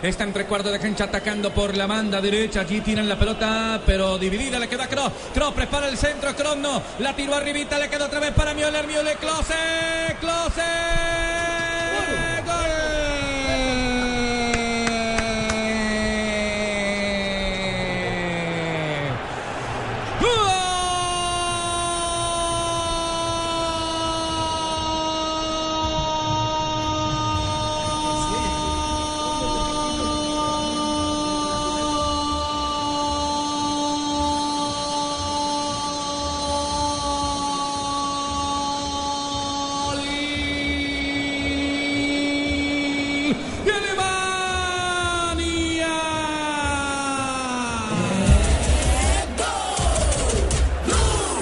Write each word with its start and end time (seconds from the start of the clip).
Está 0.00 0.24
entre 0.24 0.46
cuarto 0.46 0.70
de 0.70 0.78
cancha 0.78 1.04
atacando 1.04 1.52
por 1.52 1.76
la 1.76 1.86
banda 1.86 2.20
derecha. 2.20 2.60
Allí 2.60 2.80
tiran 2.80 3.08
la 3.08 3.18
pelota, 3.18 3.80
pero 3.84 4.18
dividida. 4.18 4.58
Le 4.58 4.68
queda 4.68 4.88
Kroos. 4.88 5.12
Kroos 5.34 5.54
prepara 5.54 5.88
el 5.88 5.98
centro. 5.98 6.34
Kroos 6.34 6.56
no. 6.56 6.82
La 7.00 7.14
tiró 7.14 7.34
arribita. 7.34 7.78
Le 7.78 7.88
queda 7.88 8.06
otra 8.06 8.20
vez 8.20 8.32
para 8.32 8.54
Müller. 8.54 8.86
Müller. 8.86 9.16
Klose. 9.18 10.16
Klose. 10.20 11.41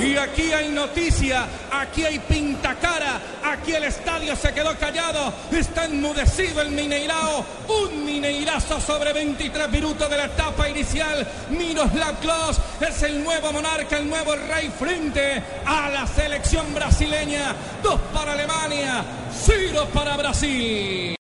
Y 0.03 0.17
aquí 0.17 0.53
hay 0.53 0.71
noticia, 0.71 1.47
aquí 1.71 2.05
hay 2.05 2.19
pintacara, 2.21 3.21
aquí 3.45 3.73
el 3.73 3.85
estadio 3.85 4.35
se 4.35 4.53
quedó 4.55 4.77
callado, 4.79 5.33
está 5.53 5.85
enmudecido 5.85 6.63
el 6.63 6.71
Mineirao, 6.71 7.45
un 7.69 8.05
Mineirazo 8.05 8.81
sobre 8.81 9.13
23 9.13 9.71
minutos 9.71 10.09
de 10.09 10.17
la 10.17 10.25
etapa 10.25 10.69
inicial, 10.71 11.27
Miroslav 11.51 12.19
Klose 12.21 12.61
es 12.81 13.03
el 13.03 13.23
nuevo 13.23 13.53
monarca, 13.53 13.99
el 13.99 14.09
nuevo 14.09 14.35
rey 14.37 14.73
frente 14.79 15.43
a 15.67 15.91
la 15.91 16.07
selección 16.07 16.73
brasileña, 16.75 17.55
dos 17.83 18.01
para 18.13 18.33
Alemania, 18.33 19.05
cero 19.31 19.87
para 19.93 20.17
Brasil. 20.17 21.15